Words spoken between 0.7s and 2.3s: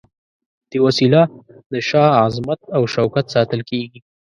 دې وسیله د شاه